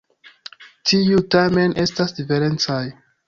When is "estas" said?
1.85-2.17